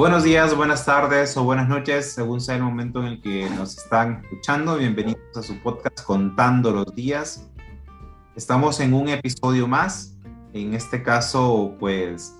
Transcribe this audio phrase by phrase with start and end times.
[0.00, 3.76] Buenos días, buenas tardes o buenas noches, según sea el momento en el que nos
[3.76, 4.78] están escuchando.
[4.78, 7.50] Bienvenidos a su podcast Contando los Días.
[8.34, 10.16] Estamos en un episodio más.
[10.54, 12.34] En este caso, pues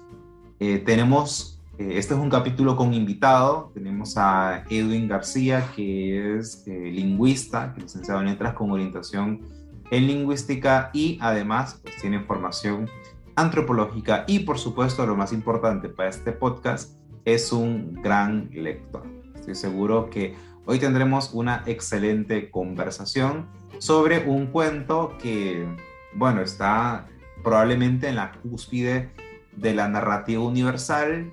[0.58, 3.70] eh, tenemos, eh, este es un capítulo con invitado.
[3.74, 9.42] Tenemos a Edwin García, que es eh, lingüista, licenciado en letras con orientación
[9.90, 12.88] en lingüística y además pues, tiene formación
[13.36, 19.06] antropológica y por supuesto lo más importante para este podcast es un gran lector.
[19.34, 20.34] Estoy seguro que
[20.66, 23.48] hoy tendremos una excelente conversación
[23.78, 25.66] sobre un cuento que,
[26.14, 27.08] bueno, está
[27.42, 29.10] probablemente en la cúspide
[29.56, 31.32] de la narrativa universal,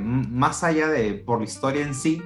[0.00, 2.22] más allá de por la historia en sí,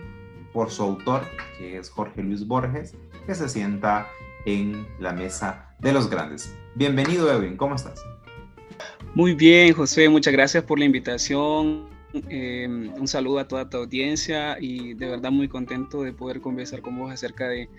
[0.53, 1.23] por su autor,
[1.59, 2.95] que es Jorge Luis Borges,
[3.27, 4.07] que se sienta
[4.45, 6.55] en la mesa de los grandes.
[6.75, 8.03] Bienvenido, Edwin, ¿cómo estás?
[9.15, 11.92] Muy bien, José, muchas gracias por la invitación.
[12.29, 16.83] Eh, un saludo a toda tu audiencia y de verdad muy contento de poder conversar
[16.83, 17.71] con vos acerca de,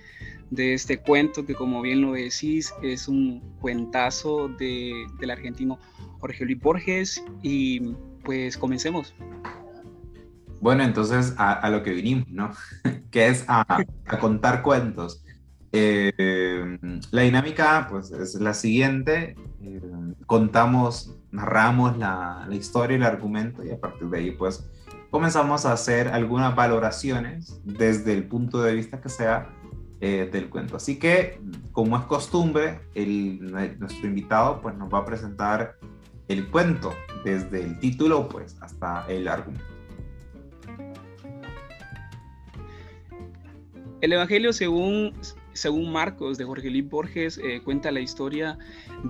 [0.49, 5.77] de este cuento que como bien lo decís es un cuentazo de, del argentino
[6.19, 7.81] Jorge Luis Borges y
[8.23, 9.13] pues comencemos.
[10.61, 12.51] Bueno, entonces a, lo que vinimos, ¿no?
[13.11, 13.83] que es a,
[14.19, 15.23] contar cuentos.
[15.73, 16.77] Eh,
[17.11, 19.81] la dinámica pues es la siguiente, eh,
[20.25, 24.69] contamos narramos la, la, historia y el argumento y a partir de ahí pues
[25.09, 29.49] comenzamos a hacer algunas valoraciones desde el punto de vista que sea
[30.05, 30.75] eh, del cuento.
[30.75, 31.39] Así que
[31.71, 33.39] como es costumbre, el,
[33.79, 35.77] nuestro invitado pues nos va a presentar
[36.27, 39.63] el cuento desde el título pues hasta el argumento.
[44.01, 45.13] El Evangelio según,
[45.53, 48.57] según Marcos de Jorge Luis Borges eh, cuenta la historia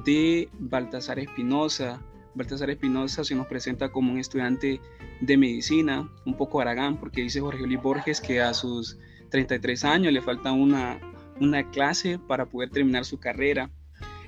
[0.05, 1.99] de Baltasar Espinosa,
[2.35, 4.81] Baltasar Espinosa se nos presenta como un estudiante
[5.21, 8.97] de medicina, un poco aragán, porque dice Jorge Luis Borges que a sus
[9.29, 10.99] 33 años le falta una,
[11.39, 13.69] una clase para poder terminar su carrera.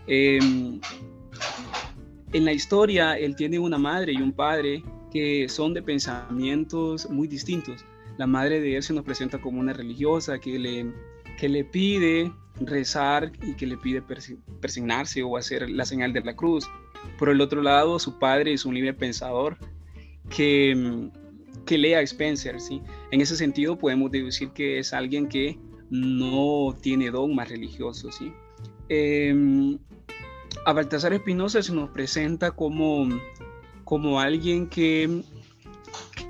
[0.08, 0.80] Em,
[2.34, 7.28] en la historia, él tiene una madre y un padre que son de pensamientos muy
[7.28, 7.86] distintos.
[8.18, 10.94] La madre de él se nos presenta como una religiosa que le,
[11.38, 14.02] que le pide rezar y que le pide
[14.62, 16.70] persignarse o hacer la señal de la cruz.
[17.18, 19.58] Por el otro lado, su padre es un libre pensador
[20.30, 21.10] que,
[21.66, 22.60] que lee a Spencer.
[22.60, 22.82] ¿sí?
[23.12, 25.58] En ese sentido, podemos deducir que es alguien que
[25.90, 28.16] no tiene dogmas religiosos.
[28.16, 28.32] ¿sí?
[28.90, 29.78] Em,
[30.66, 33.08] a Baltasar Espinosa se nos presenta como,
[33.84, 35.22] como alguien que,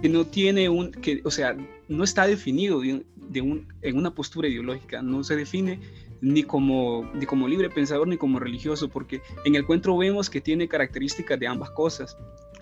[0.02, 1.56] que no tiene un, que, o sea,
[1.88, 5.80] no está definido de un, en una postura ideológica, no se define
[6.25, 10.41] ni como, ni como libre pensador ni como religioso, porque en el cuento vemos que
[10.41, 12.18] tiene características de ambas cosas.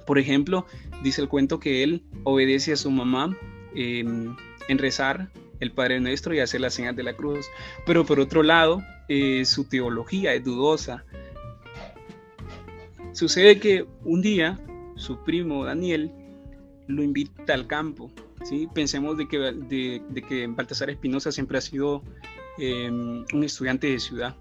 [0.06, 0.66] Por ejemplo,
[1.02, 3.38] dice el cuento que él obedece a su mamá
[3.74, 4.36] em,
[4.68, 5.30] en rezar
[5.62, 7.46] el Padre Nuestro y hacer la señal de la cruz,
[7.86, 11.06] pero por otro lado, eh, su teología es dudosa.
[13.14, 14.60] Sucede que un día
[14.98, 16.12] su primo Daniel
[16.88, 18.12] lo invita al campo.
[18.44, 18.68] ¿sí?
[18.74, 22.04] Pensemos de que, de, de que Baltasar Espinosa siempre ha sido
[22.58, 24.36] Em, un estudiante de ciudad.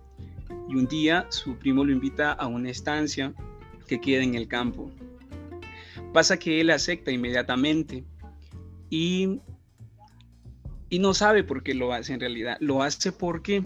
[0.69, 3.33] Y un día su primo lo invita a una estancia
[3.87, 4.91] que queda en el campo.
[6.13, 8.05] Pasa que él acepta inmediatamente
[8.91, 9.41] y,
[10.91, 12.59] y no sabe por qué lo hace en realidad.
[12.61, 13.65] Lo hace porque,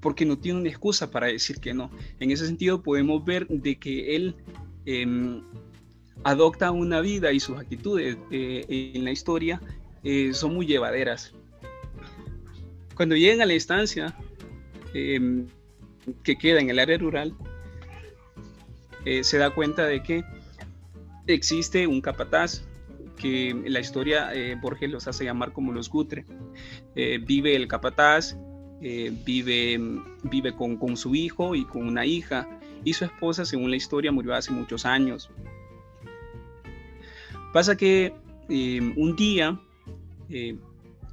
[0.00, 1.90] porque no tiene una excusa para decir que no.
[2.20, 4.36] En ese sentido podemos ver de que él
[4.86, 5.42] em,
[6.22, 9.60] adopta una vida y sus actitudes eh, en la historia
[10.04, 11.34] eh, son muy llevaderas.
[13.00, 14.14] Cuando llegan a la estancia
[14.92, 15.46] em,
[16.22, 17.34] que queda en el área rural,
[19.06, 20.22] eh, se da cuenta de que
[21.26, 22.62] existe un capataz
[23.16, 26.26] que en la historia eh, Borges los hace llamar como los Gutre.
[26.94, 28.36] Eh, vive el capataz,
[28.82, 29.80] vive,
[30.24, 32.50] vive con, con, su hijo y con una hija,
[32.84, 35.30] y su esposa, según la historia, murió hace muchos años.
[37.54, 38.12] Pasa que
[38.50, 39.58] em, un día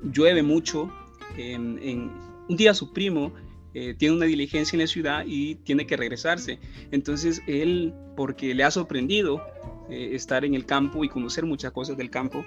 [0.03, 0.91] llueve mucho
[1.37, 2.11] en,
[2.49, 3.33] un día su primo
[3.73, 6.59] eh, tiene una diligencia en la ciudad y tiene que regresarse.
[6.91, 9.41] Entonces él, porque le ha sorprendido
[9.89, 12.45] eh, estar en el campo y conocer muchas cosas del campo,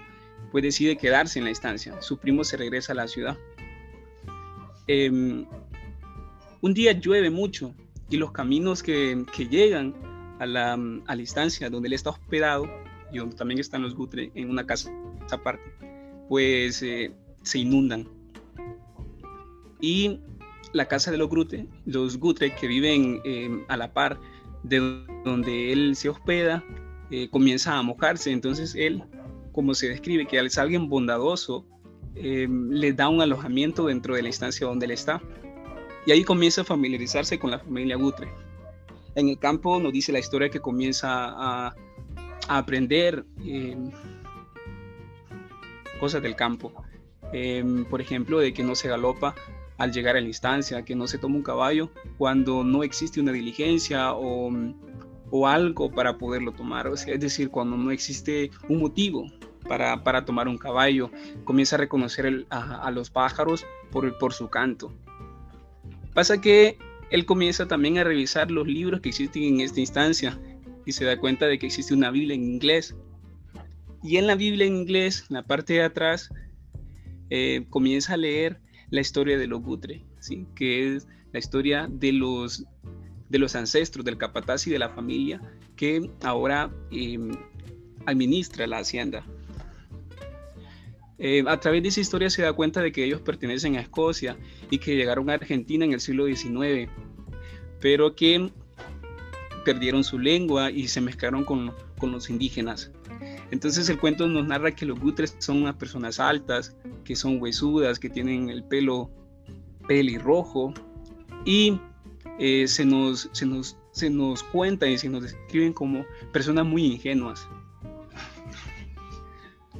[0.50, 2.00] pues decide quedarse en la estancia.
[2.02, 3.38] Su primo se regresa a la ciudad.
[4.86, 5.46] Em,
[6.60, 7.74] un día llueve mucho
[8.08, 9.94] y los caminos que, que llegan
[10.40, 12.66] a la, a la, instancia donde él está hospedado
[13.12, 14.90] y donde también están los Gutre en una casa
[15.30, 15.62] aparte,
[16.28, 17.12] pues eh,
[17.42, 18.08] se inundan
[19.80, 20.20] y
[20.72, 24.20] la casa de los Gutre, los Gutre que viven em, a la par
[24.62, 24.78] de
[25.24, 26.64] donde él se hospeda,
[27.10, 28.30] eh, comienza a mojarse.
[28.30, 29.02] Entonces él
[29.52, 31.66] como se describe, que es alguien bondadoso,
[32.14, 35.20] eh, le da un alojamiento dentro de la instancia donde él está.
[36.06, 38.28] Y ahí comienza a familiarizarse con la familia Gutre.
[39.14, 41.74] En el campo nos dice la historia que comienza a,
[42.48, 43.76] aprender eh,
[46.00, 46.72] cosas del campo.
[47.32, 49.34] Em, por ejemplo, de que no se galopa
[49.80, 53.32] al llegar a la instancia, que no se toma un caballo cuando no existe una
[53.32, 54.52] diligencia o,
[55.30, 56.86] o algo para poderlo tomar.
[56.86, 59.24] O sea, es decir, cuando no existe un motivo
[59.66, 61.10] para, para tomar un caballo,
[61.44, 64.92] comienza a reconocer a, los pájaros por, por su canto.
[66.12, 66.76] Pasa que
[67.10, 70.38] él comienza también a revisar los libros que existen en esta instancia
[70.84, 72.94] y se da cuenta de que existe una Biblia en inglés.
[74.02, 76.28] Y en la Biblia en inglés, la parte de atrás,
[77.30, 78.60] eh, comienza a leer
[78.90, 80.46] la historia de los Gutre, ¿sí?
[80.54, 82.64] que es la historia de los,
[83.28, 85.40] de los ancestros, del capataz y de la familia
[85.76, 87.30] que ahora em,
[88.06, 89.24] administra la hacienda.
[91.18, 94.38] Eh, a través de esa historia se da cuenta de que ellos pertenecen a Escocia
[94.70, 96.90] y que llegaron a Argentina en el siglo XIX,
[97.80, 98.50] pero que
[99.64, 102.90] perdieron su lengua y se mezclaron con, con los indígenas.
[103.50, 107.98] Entonces el cuento nos narra que los gutres son unas personas altas, que son huesudas,
[107.98, 109.10] que tienen el pelo
[109.88, 110.72] pelirrojo
[111.44, 111.80] y
[112.38, 116.84] eh, se, nos, se, nos, se nos cuenta y se nos describen como personas muy
[116.84, 117.48] ingenuas.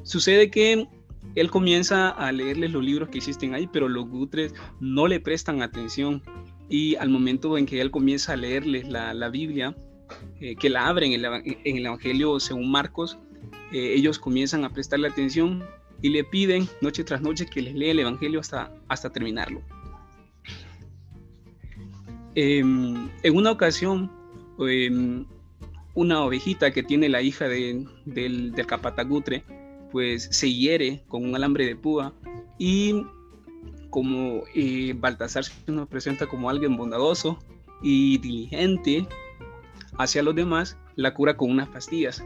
[0.03, 0.89] Sucede que
[1.37, 5.63] él comienza a leerles los libros que existen ahí, pero los gutres no le prestan
[5.63, 6.23] atención
[6.69, 9.77] y al momento en que él comienza a leerles la, la Biblia,
[10.41, 13.19] eh, que la abren en, en el Evangelio según Marcos,
[13.73, 15.65] eh, ellos comienzan a prestarle atención
[16.03, 19.63] y le piden noche tras noche que les lea el Evangelio hasta, hasta terminarlo.
[22.35, 24.11] Em, en una ocasión,
[24.61, 25.27] em,
[25.95, 29.45] una ovejita que tiene la hija del, del capatagutre,
[29.91, 32.15] pues se hiere con un alambre de púa
[32.59, 33.05] y
[33.91, 37.39] como eh, Baltasar se nos presenta como alguien bondadoso
[37.83, 39.07] y diligente
[39.99, 42.25] hacia los demás, la cura con unas pastillas.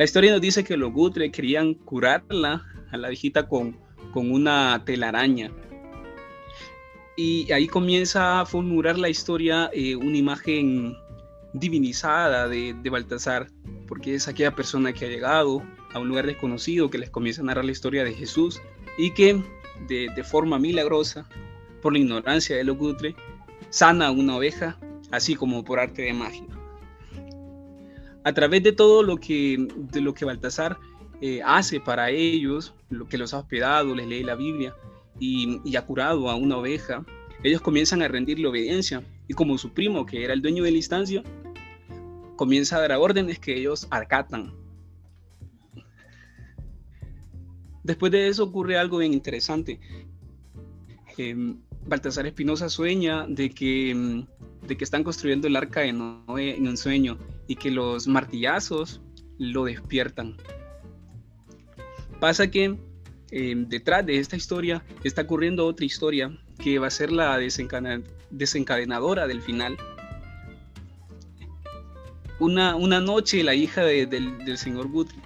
[0.00, 3.76] La historia nos dice que los Gutre querían curarla a la viejita con,
[4.14, 5.50] con una telaraña.
[7.18, 10.96] Y ahí comienza a formular la historia eh, una imagen
[11.52, 13.48] divinizada de, Baltasar,
[13.86, 15.62] porque es aquella persona que ha llegado
[15.92, 18.58] a un lugar desconocido, que les comienza a narrar la historia de Jesús
[18.96, 19.44] y que
[19.86, 21.28] de, de forma milagrosa,
[21.82, 23.14] por la ignorancia de los Gutre,
[23.68, 24.78] sana a una oveja,
[25.10, 26.59] así como por arte de magia
[28.24, 30.78] a través de todo lo que, de lo que Baltasar
[31.20, 34.74] eh, hace para ellos, lo que los ha hospedado, les lee la Biblia
[35.18, 37.04] y, y, ha curado a una oveja,
[37.42, 39.02] ellos comienzan a rendirle obediencia.
[39.28, 41.22] Y como su primo, que era el dueño de la instancia,
[42.36, 44.52] comienza a dar órdenes que ellos acatan.
[47.82, 49.80] Después de eso ocurre algo bien interesante.
[51.16, 51.54] Eh,
[51.86, 54.24] Baltasar Espinosa sueña de que,
[54.66, 59.00] de que están construyendo el arca de en un sueño y que los martillazos
[59.38, 60.36] lo despiertan.
[62.20, 62.76] Pasa que
[63.30, 69.26] eh, detrás de esta historia está ocurriendo otra historia que va a ser la desencadenadora
[69.26, 69.76] del final.
[72.38, 75.20] Una, una noche la hija del, señor Guthrie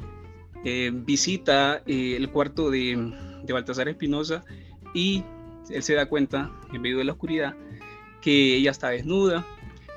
[0.64, 4.44] eh, visita eh, el cuarto de, de Baltasar Espinosa
[4.94, 5.25] y
[5.71, 7.54] él se da cuenta, en medio de la oscuridad,
[8.21, 9.47] que ella está desnuda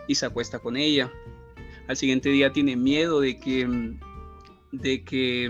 [0.08, 1.12] y se acuesta con ella.
[1.88, 3.96] Al siguiente día tiene miedo de que,
[4.72, 5.50] de que,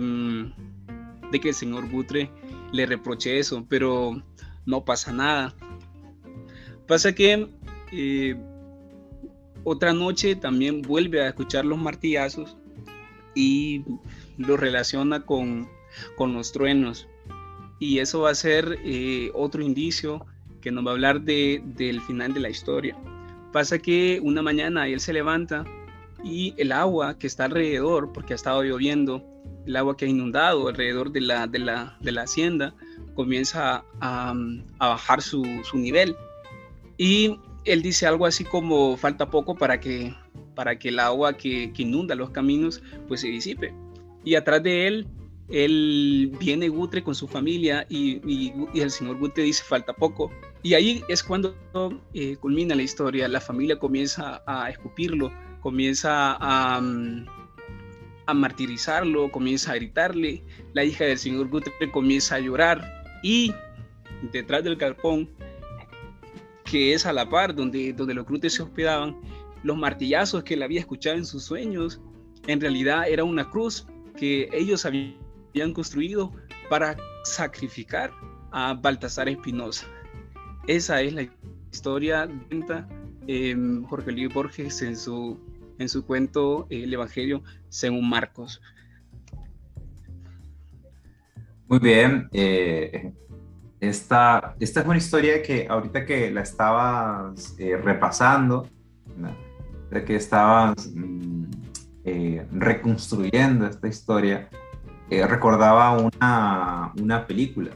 [1.31, 2.29] de que el señor Butre
[2.71, 4.21] le reproche eso, pero
[4.65, 5.55] no pasa nada.
[6.87, 7.49] Pasa que
[7.91, 8.35] eh,
[9.63, 12.57] otra noche también vuelve a escuchar los martillazos
[13.35, 13.83] y
[14.37, 15.67] lo relaciona con,
[16.15, 17.07] con los truenos
[17.79, 20.25] y eso va a ser eh, otro indicio
[20.61, 22.97] que nos va a hablar de, del final de la historia.
[23.53, 25.65] Pasa que una mañana él se levanta
[26.23, 29.23] y el agua que está alrededor, porque ha estado lloviendo,
[29.65, 32.73] el agua que ha inundado alrededor de la, de la, de la hacienda,
[33.13, 34.33] comienza a,
[34.79, 36.15] a bajar su, su, nivel.
[36.97, 40.13] Y él dice algo así como falta poco para que,
[40.55, 43.73] para que el agua que, que inunda los caminos pues se disipe.
[44.23, 45.07] Y atrás de él
[45.49, 50.31] él viene Gutre con su familia y, el señor Gutre dice falta poco.
[50.61, 51.55] Y ahí es cuando
[52.13, 53.27] eh, culmina la historia.
[53.27, 56.81] La familia comienza a escupirlo, comienza a,
[58.25, 60.43] a martirizarlo, comienza a gritarle.
[60.73, 63.53] La hija del señor Gutre comienza a llorar y
[64.33, 65.29] detrás del carpón,
[66.65, 69.21] que es a la par donde, donde los Gutres se hospedaban,
[69.63, 72.01] los martillazos que él había escuchado en sus sueños,
[72.47, 73.87] en realidad era una cruz
[74.17, 75.26] que ellos habían
[75.57, 76.31] habían construido
[76.69, 78.11] para sacrificar
[78.51, 79.87] a Baltasar Espinosa.
[80.67, 81.27] Esa es la
[81.71, 82.83] historia de
[83.27, 83.55] eh,
[83.89, 85.39] Jorge Luis Borges en su,
[85.79, 88.61] en su cuento El Evangelio según Marcos.
[91.67, 92.29] Muy bien.
[92.31, 93.11] Eh,
[93.79, 98.69] esta, esta, es una historia que ahorita que la estabas eh, repasando,
[99.89, 101.45] de que estabas mm,
[102.05, 104.49] eh, reconstruyendo esta historia,
[105.09, 107.71] recordaba una, una película.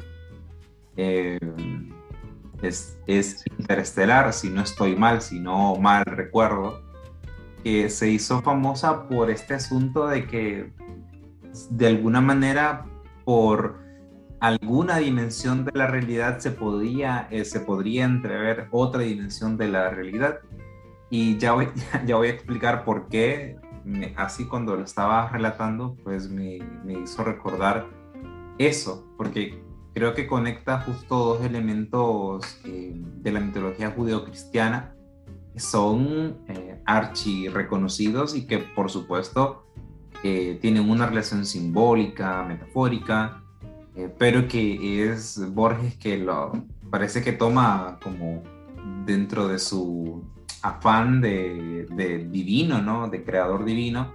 [0.95, 6.81] es, es Interestelar, si no estoy mal, si no mal recuerdo,
[7.63, 10.71] que se hizo famosa por este asunto de que
[11.69, 12.85] de alguna manera
[13.23, 13.79] por
[14.39, 19.89] alguna dimensión de la realidad se podría, eh, se podría entrever otra dimensión de la
[19.89, 20.39] realidad.
[21.09, 21.67] Y ya voy,
[22.05, 23.57] ya voy a explicar por qué,
[24.15, 26.60] así cuando lo estaba relatando, pues me,
[27.03, 27.88] hizo recordar
[28.57, 34.93] eso, porque creo que conecta justo dos elementos eh, de la mitología judeocristiana
[35.53, 39.65] que son eh, archi reconocidos y que por supuesto
[40.24, 43.43] eh, tienen una relación simbólica, metafórica,
[43.95, 46.51] eh, pero que es Borges que lo
[46.89, 48.43] parece que toma como
[49.05, 50.24] dentro de su
[50.62, 53.10] afán de, divino, ¿no?
[53.10, 54.13] De creador divino,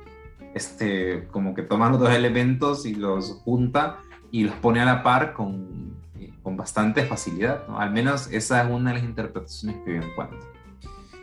[0.54, 3.98] este, como que toma los dos elementos y los junta
[4.30, 5.94] y los pone a la par con,
[6.42, 7.78] con bastante facilidad, ¿no?
[7.78, 10.38] Al menos esa es una de las interpretaciones que yo encuentro.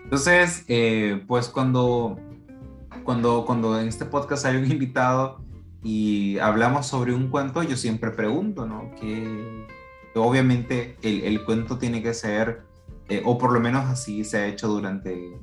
[0.03, 2.19] Entonces, eh, pues cuando
[3.03, 5.41] cuando, cuando en este podcast hay un invitado
[5.83, 8.91] y hablamos sobre un cuento, yo siempre pregunto, ¿no?
[8.99, 9.65] Que
[10.15, 12.61] obviamente el, el cuento tiene que ser,
[13.09, 15.37] eh, o por lo menos así se ha hecho durante,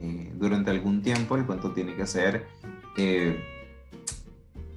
[0.00, 2.46] eh, durante algún tiempo, el cuento tiene que ser,
[2.96, 3.42] eh,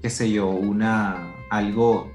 [0.01, 2.11] qué sé yo, una, algo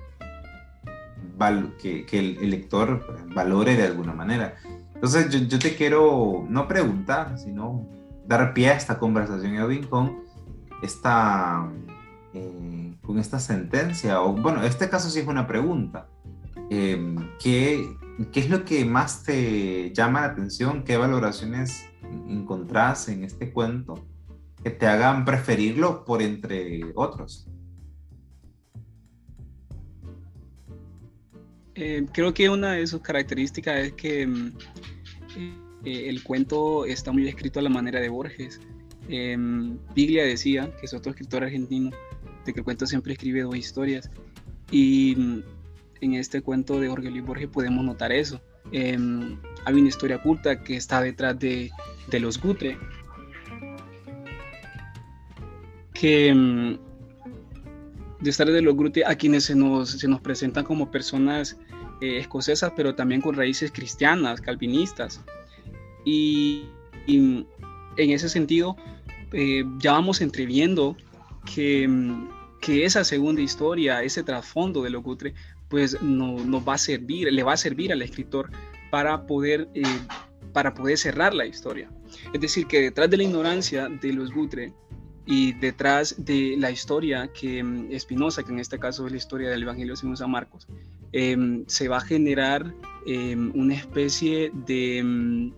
[1.80, 4.56] que, que el, lector valore de alguna manera.
[4.94, 7.86] Entonces yo, yo te quiero no preguntar, sino
[8.26, 10.24] dar pie a esta conversación, Edwin, con
[10.82, 11.70] esta,
[12.34, 16.08] eh, con esta sentencia, o bueno, este caso sí es una pregunta.
[16.68, 17.96] ¿qué,
[18.32, 20.82] ¿Qué es lo que más te llama la atención?
[20.82, 21.86] ¿Qué valoraciones
[22.28, 24.06] encontrás en este cuento
[24.62, 27.46] que te hagan preferirlo por entre otros?
[31.76, 34.52] Eh, creo que una de sus características es que mm,
[35.84, 38.60] eh, el cuento está muy escrito a la manera de Borges.
[39.08, 39.36] Eh,
[39.94, 41.90] Biglia decía, que es otro escritor argentino,
[42.44, 44.10] de que el cuento siempre escribe dos historias.
[44.72, 45.42] Y mm,
[46.00, 48.40] en este cuento de Jorge Luis Borges podemos notar eso.
[48.72, 51.70] Em, hay una historia oculta que está detrás de,
[52.08, 52.76] de los Gutre,
[55.94, 56.78] que mm,
[58.20, 61.58] detrás de los Gutre a quienes se nos, se nos presentan como personas
[62.00, 65.20] eh, escocesas, pero también con raíces cristianas, calvinistas.
[66.04, 66.66] Y,
[67.06, 67.46] en
[67.96, 68.76] ese sentido,
[69.32, 70.96] eh, ya vamos entreviendo
[71.52, 71.88] que,
[72.60, 75.34] que, esa segunda historia, ese trasfondo de Locutre,
[75.68, 78.50] pues no, nos va a servir, le va a servir al escritor
[78.90, 79.82] para poder, eh,
[80.52, 81.90] para poder cerrar la historia.
[82.32, 84.72] Es decir, que detrás de la ignorancia de los Gutre
[85.26, 89.50] y detrás de la historia que mm, Espinosa, que en este caso es la historia
[89.50, 90.66] del Evangelio según San Marcos,
[91.12, 92.74] em, se va a generar
[93.06, 95.52] em, una especie de mm,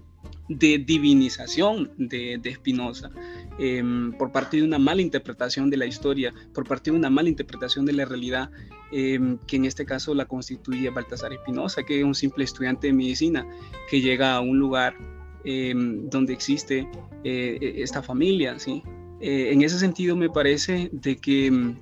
[0.50, 3.10] de divinización de, de Spinoza
[3.58, 7.28] em, por parte de una mala interpretación de la historia, por parte de una mala
[7.28, 8.50] interpretación de la realidad,
[8.90, 12.92] em, que en este caso la constituye Baltasar Espinosa, que es un simple estudiante de
[12.92, 13.46] medicina
[13.88, 14.96] que llega a un lugar
[15.44, 16.88] em, donde existe
[17.22, 18.58] eh, e, esta familia.
[18.58, 18.82] ¿sí?
[19.20, 21.74] Eh, en ese sentido me parece de que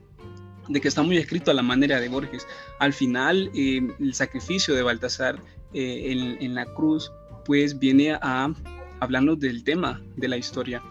[0.69, 2.47] de que está muy escrito a la manera de Borges.
[2.79, 5.41] Al final, el sacrificio de Baltasar
[5.73, 7.11] eh, en, en, la cruz
[7.49, 8.53] pues viene a
[9.01, 10.83] hablarnos del tema de la historia,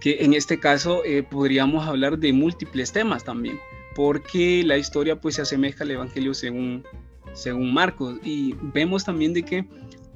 [0.00, 3.58] que en este caso eh, podríamos hablar de múltiples temas también,
[3.96, 6.84] porque la historia pues se asemeja al Evangelio según,
[7.32, 9.64] según Marcos y vemos también de que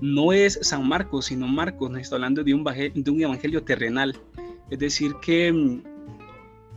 [0.02, 4.14] no es San Marcos, sino Marcos, nos está hablando de un, de un evangelio terrenal,
[4.70, 5.80] es decir que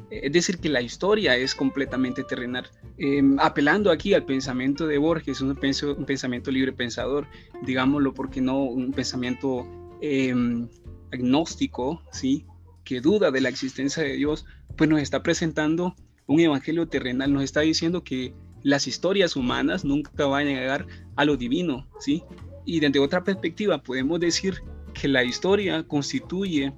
[0.09, 2.69] es decir, que la historia es completamente terrenal.
[2.97, 7.27] Em, apelando aquí al pensamiento de Borges, un, un pensamiento libre pensador,
[7.63, 9.67] digámoslo, porque no un pensamiento
[10.01, 10.67] em,
[11.12, 12.45] agnóstico, ¿sí?
[12.83, 14.45] que duda de la existencia de Dios,
[14.77, 15.95] pues nos está presentando
[16.27, 18.33] un evangelio terrenal, nos está diciendo que
[18.63, 22.24] las historias humanas nunca van a llegar a lo divino, ¿sí?
[22.65, 24.55] Y desde otra perspectiva podemos decir
[24.93, 26.74] que la historia constituye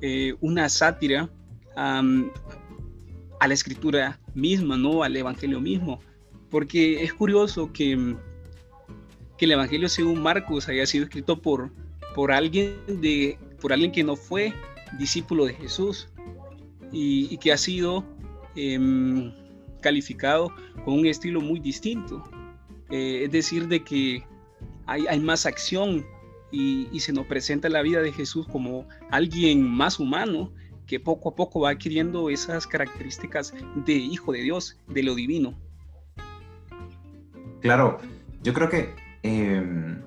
[0.00, 1.30] eh, una sátira
[3.40, 5.02] a la escritura misma, ¿no?
[5.02, 6.00] Al evangelio mismo,
[6.50, 8.16] porque es curioso que,
[9.36, 11.72] que el Evangelio según Marcos haya sido escrito por,
[12.14, 14.54] por, alguien, de, por alguien que no fue
[14.98, 16.08] discípulo de Jesús
[16.92, 18.04] y, que ha sido
[18.54, 19.32] em,
[19.80, 20.52] calificado
[20.84, 22.22] con un estilo muy distinto.
[22.90, 24.24] Eh, es decir, de que
[24.86, 26.06] hay, hay más acción
[26.52, 30.52] y, y, se nos presenta la vida de Jesús como alguien más humano
[30.86, 33.54] que poco a poco va adquiriendo esas características
[33.86, 35.54] de hijo de Dios, de lo divino.
[37.60, 37.98] Claro,
[38.42, 40.02] yo creo que em,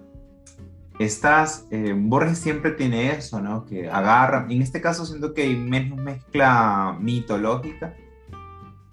[1.00, 3.66] estas, eh, Borges siempre tiene eso, ¿no?
[3.66, 7.96] Que agarra, en este caso siento que hay menos mezcla mitológica,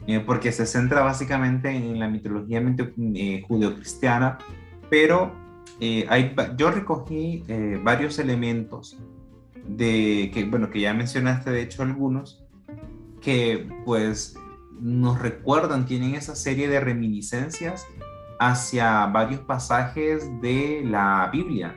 [0.07, 4.39] eh, porque se centra básicamente en la mitología eh, judeocristiana,
[4.91, 5.33] pero
[6.09, 7.43] hay, yo recogí
[7.83, 8.97] varios elementos
[9.67, 12.45] de que, bueno, que ya mencionaste de hecho algunos,
[13.21, 14.37] que pues
[14.81, 17.87] nos recuerdan, tienen esa serie de reminiscencias
[18.39, 21.77] hacia varios pasajes de la Biblia.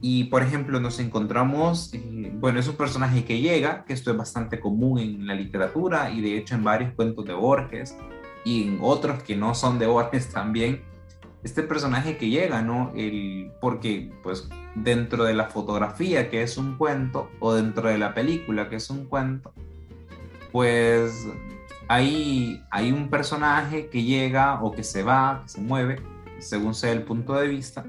[0.00, 2.76] Y por ejemplo, nos encontramos, eh, bueno, es un
[3.24, 6.92] que llega, que esto es bastante común en la literatura y de hecho en varios
[6.94, 7.96] cuentos de Borges
[8.44, 10.82] y en otros que no son de Borges también,
[11.42, 12.92] este personaje que llega, ¿no?
[12.96, 18.14] El, porque pues dentro de la fotografía, que es un cuento, o dentro de la
[18.14, 19.52] película, que es un cuento,
[20.52, 21.26] pues
[21.88, 26.00] hay, hay un personaje que llega o que se va, que se mueve,
[26.38, 27.84] según sea el punto de vista.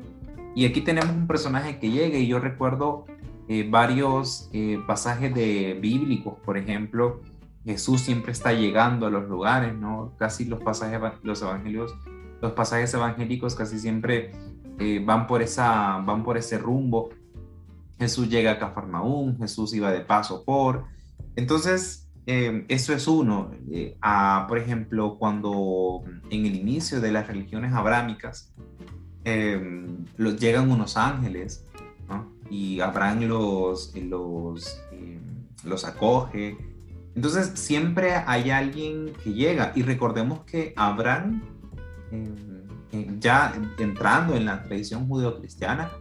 [0.56, 3.06] Y aquí tenemos un personaje que llega y yo recuerdo
[3.48, 7.22] eh, varios eh, pasajes de bíblicos, por ejemplo,
[7.64, 10.14] Jesús siempre está llegando a los lugares, ¿no?
[10.18, 11.94] Casi los pasajes, los evangelios,
[12.42, 14.32] los pasajes evangélicos casi siempre
[14.80, 17.10] eh, van, por esa, van por ese rumbo.
[18.00, 20.86] Jesús llega a Cafarnaúm, Jesús iba de paso por.
[21.36, 23.52] Entonces, Em, eso es uno.
[23.72, 23.98] Eh,
[24.50, 28.54] por ejemplo, cuando en el inicio de las religiones abrámicas
[29.24, 30.06] em,
[30.38, 31.66] llegan unos ángeles
[32.50, 34.84] y Abraham los, los,
[35.64, 36.58] los acoge.
[37.16, 41.42] Entonces siempre hay alguien que llega y recordemos que Abraham,
[43.20, 45.92] ya entrando en la tradición judeocristiana,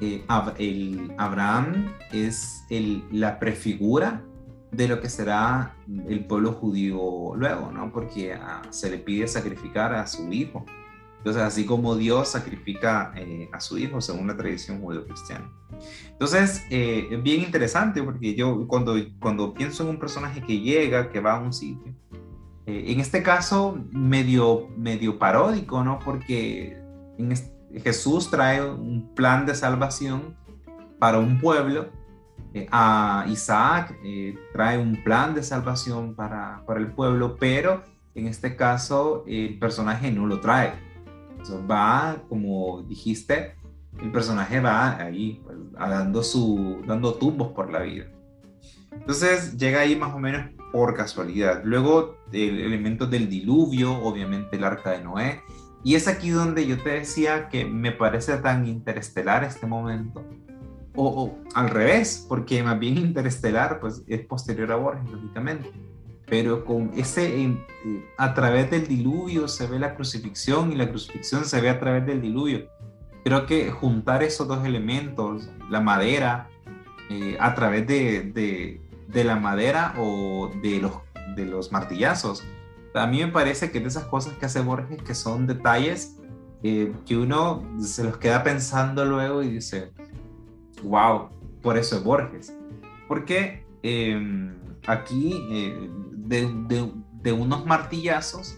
[0.00, 0.24] eh,
[0.58, 4.22] el, Abraham es el, la prefigura
[4.72, 5.76] de lo que será
[6.08, 7.92] el pueblo judío luego, ¿no?
[7.92, 10.64] Porque ah, se le pide sacrificar a su hijo.
[11.18, 15.50] Entonces, así como Dios sacrifica eh, a su hijo según la tradición judío-cristiana.
[16.12, 21.10] Entonces, eh, es bien interesante porque yo cuando, cuando pienso en un personaje que llega,
[21.10, 21.92] que va a un sitio,
[22.66, 25.98] eh, en este caso medio, medio paródico, ¿no?
[25.98, 26.80] Porque
[27.82, 30.36] Jesús trae un plan de salvación
[30.98, 31.88] para un pueblo
[32.52, 37.82] eh, a Isaac, eh, trae un plan de salvación para, para, el pueblo, pero
[38.14, 40.72] en este caso el personaje no lo trae.
[41.70, 43.54] va, como dijiste,
[44.02, 48.06] el personaje va ahí pues, dando, su, dando tumbos por la vida.
[48.92, 51.62] Entonces llega ahí más o menos por casualidad.
[51.64, 55.42] Luego el elemento del diluvio, obviamente el arca de Noé.
[55.82, 60.24] Y es aquí donde yo te decía que me parece tan interestelar este momento,
[60.94, 65.70] o, al revés, porque más bien Interestelar pues, es posterior a Borges, lógicamente.
[66.26, 67.56] Pero con ese, eh,
[68.16, 72.06] a través del diluvio se ve la crucifixión y la crucifixión se ve a través
[72.06, 72.68] del diluvio.
[73.24, 76.48] Creo que juntar esos dos elementos, la madera,
[77.10, 80.92] eh, a través de, de, la madera o de los,
[81.36, 82.42] de los martillazos,
[82.94, 86.16] a mí me parece que de esas cosas que hace Borges, que son detalles
[86.62, 89.92] eh, que uno se los queda pensando luego y dice,
[90.82, 91.30] wow,
[91.62, 92.54] por eso es Borges.
[93.08, 94.54] Porque em,
[94.86, 95.90] aquí, eh,
[96.26, 98.56] de, unos martillazos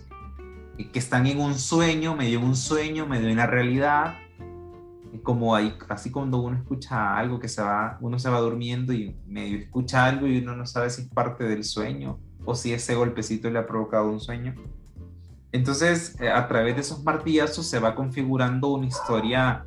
[0.93, 4.19] que están en un sueño, medio un sueño, medio una realidad,
[5.23, 9.17] como ahí, así cuando uno escucha algo que se va, uno se va durmiendo y
[9.27, 12.95] medio escucha algo y uno no sabe si es parte del sueño o si ese
[12.95, 14.55] golpecito le ha provocado un sueño.
[15.53, 19.67] Entonces, eh, a través de esos martillazos se va configurando una historia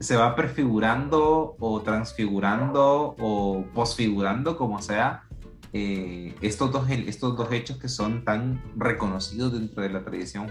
[0.00, 5.24] se va prefigurando o transfigurando o posfigurando, como sea,
[5.72, 10.48] eh, estos, dos, estos dos hechos que son tan reconocidos dentro de la tradición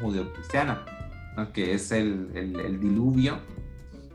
[1.35, 3.39] judío-cristiana, que es el, el, diluvio.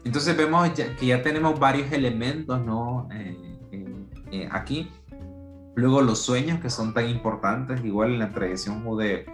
[0.05, 3.09] Entonces vemos que ya tenemos varios elementos ¿no?
[3.13, 3.37] Eh,
[4.33, 4.91] eh, aquí.
[5.75, 9.25] Luego los sueños que son tan importantes, igual en la tradición judeo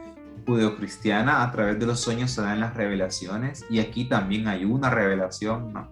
[0.46, 4.90] judeocristiana, a través de los sueños se dan las revelaciones y aquí también hay una
[4.90, 5.88] revelación, ¿no?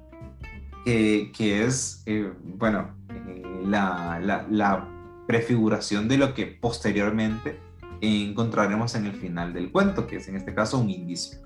[0.85, 4.89] Que, que es, eh, bueno, eh, la, la, la,
[5.27, 7.61] prefiguración de lo que posteriormente
[8.01, 11.39] encontraremos en el final del cuento, que es en este caso un indicio.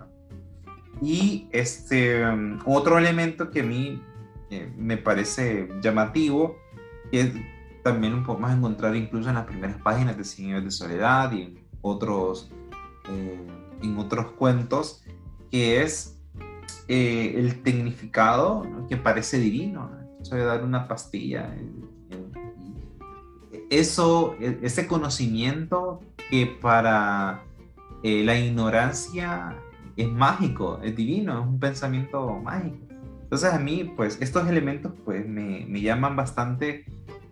[1.02, 2.24] Y este
[2.64, 4.00] otro elemento que a mí
[4.54, 6.56] eh, me parece llamativo,
[7.10, 7.32] es
[7.82, 12.50] también más encontrar incluso en las primeras páginas de Cien de Soledad y en otros,
[13.10, 13.46] eh,
[13.82, 15.02] en otros cuentos,
[15.50, 16.20] que es
[16.88, 21.54] eh, el tecnificado que parece divino, eso de dar una pastilla.
[23.70, 27.42] Eso, e, ese conocimiento que para
[28.02, 29.56] la ignorancia
[29.96, 32.78] es mágico, es divino, es un pensamiento mágico.
[33.22, 36.84] Entonces a mí, pues, estos elementos, pues, me, me llaman bastante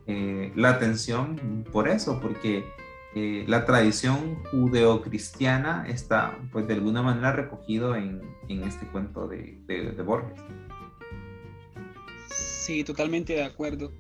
[0.07, 2.64] eh, la atención por eso, porque
[3.14, 9.59] eh, la tradición judeocristiana está, pues, de alguna manera recogido en, en este cuento de,
[9.66, 10.40] de, Borges.
[12.31, 13.92] Sí, totalmente de acuerdo.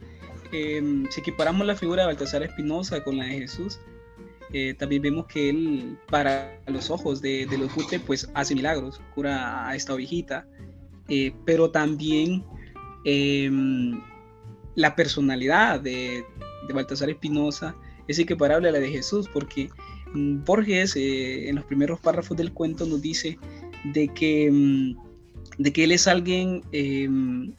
[0.50, 3.80] Em, si equiparamos la figura de Baltasar Espinosa con la de Jesús,
[4.52, 9.68] eh, también vemos que él, para los ojos de, los Jute, pues hace milagros, cura
[9.68, 10.46] a esta ovejita,
[11.08, 12.44] eh, pero también
[13.04, 14.00] em,
[14.74, 16.24] la personalidad de,
[16.66, 17.76] de Baltasar Espinosa
[18.08, 19.70] es equiparable a la de Jesús, porque
[20.12, 23.38] mm, Borges eh, en los primeros párrafos del cuento nos dice
[23.92, 24.96] de que, mm,
[25.58, 27.52] de que él es alguien em,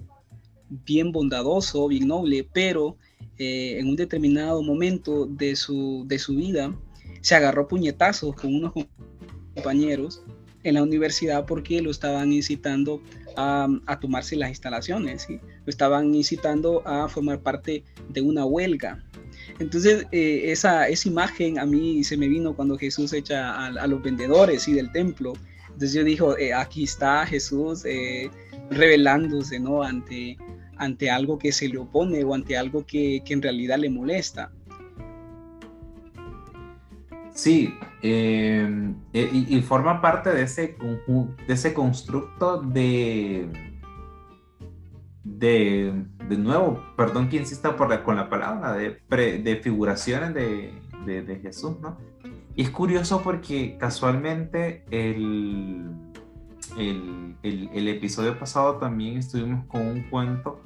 [0.86, 2.98] bien bondadoso, bien noble, pero
[3.40, 6.76] eh, en un determinado momento de su, de su vida
[7.22, 8.74] se agarró puñetazos con unos
[9.56, 10.24] compañeros
[10.64, 13.02] en la universidad porque lo estaban incitando
[13.36, 13.68] a,
[14.00, 19.04] tomarse las instalaciones, lo estaban incitando a formar parte de una huelga.
[19.60, 24.04] Entonces, eh, esa, esa imagen a mí se me vino cuando Jesús echa a, los
[24.04, 25.34] vendedores y del templo.
[25.66, 27.84] Entonces yo dijo, eh, aquí está Jesús
[28.70, 29.82] revelándose ¿no?
[29.82, 30.38] ante,
[30.78, 34.52] ante algo que se le opone o ante algo que, en realidad le molesta.
[37.34, 40.78] Sí, eh, y, forma parte de ese,
[41.48, 43.50] de ese constructo de,
[45.24, 50.74] de, de nuevo, perdón que insista por con la palabra, de, de figuraciones de,
[51.06, 51.98] de, Jesús, ¿no?
[52.56, 55.86] Y es curioso porque casualmente el,
[56.78, 60.62] el, el, episodio pasado también estuvimos con un cuento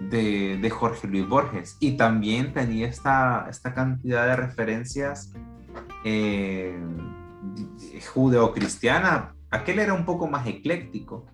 [0.00, 5.32] de, de, Jorge Luis Borges y también tenía esta, esta cantidad de referencias
[6.04, 6.78] eh,
[8.12, 9.34] judeo-cristiana.
[9.50, 11.26] Aquel era un poco más ecléctico,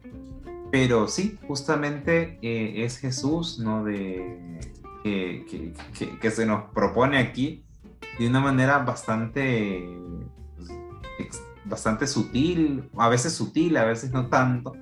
[0.70, 3.84] pero sí, justamente eh, es Jesús, ¿no?
[3.84, 4.60] De,
[5.02, 5.72] que,
[6.20, 7.64] que, se nos propone aquí
[8.18, 9.82] de una manera bastante
[11.70, 14.74] bastante sutil, a veces sutil, a veces no tanto.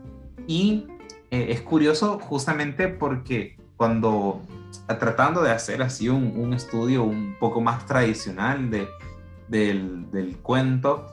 [0.46, 0.86] Y
[1.30, 4.42] eh, es curioso justamente porque cuando
[4.98, 8.88] tratando de hacer así un, un estudio un poco más tradicional de,
[9.48, 11.06] del, del cuento,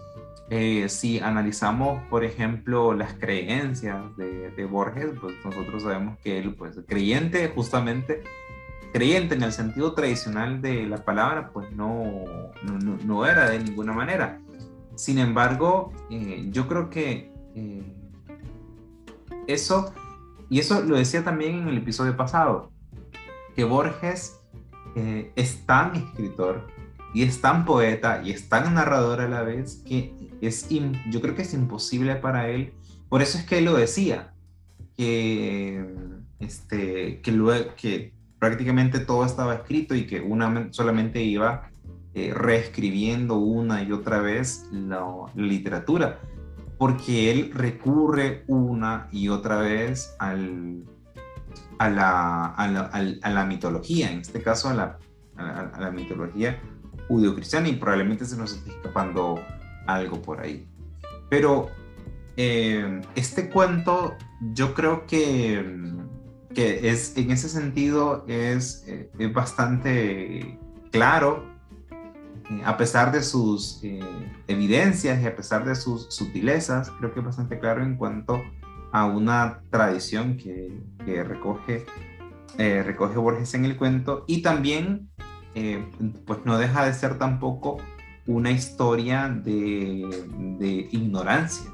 [0.49, 6.53] eh, si analizamos, por ejemplo, las creencias de, de, Borges, pues nosotros sabemos que él,
[6.55, 8.23] pues creyente justamente,
[8.93, 12.03] creyente en el sentido tradicional de la palabra, pues no,
[12.63, 14.39] no, no era de ninguna manera.
[14.95, 17.83] Sin embargo, eh, yo creo que eh,
[19.47, 19.93] eso,
[20.49, 22.71] y eso lo decía también en el episodio pasado,
[23.55, 24.39] que Borges
[24.95, 26.67] eh, es tan escritor
[27.13, 31.35] y es tan poeta y es tan narrador a la vez que es yo creo
[31.35, 32.73] que es imposible para él.
[33.09, 34.33] Por eso es que él lo decía,
[34.97, 35.85] que,
[36.39, 41.69] este, que prácticamente todo estaba escrito y que una solamente iba
[42.15, 46.19] eh, reescribiendo una y otra vez la, literatura,
[46.77, 50.33] porque él recurre una y otra vez a,
[51.89, 54.97] la, mitología, en este caso a la,
[55.37, 56.59] a la mitología
[57.07, 59.39] judio-cristiana y probablemente se nos esté escapando
[59.85, 60.67] algo por ahí.
[61.29, 61.69] Pero
[62.37, 64.15] eh, este cuento
[64.53, 65.83] yo creo que,
[66.55, 70.57] es, en ese sentido es, eh, es bastante
[70.91, 71.54] claro
[72.63, 73.99] a pesar de sus eh,
[74.47, 78.43] evidencias y a pesar de sus sutilezas, creo que es bastante claro en cuanto
[78.91, 80.79] a una tradición que,
[81.23, 81.85] recoge,
[82.57, 84.23] eh, recoge Borges en el cuento.
[84.27, 85.09] Y también
[85.55, 85.83] eh,
[86.25, 87.77] pues no deja de ser tampoco
[88.27, 90.25] una historia de,
[90.59, 91.71] de ignorancia,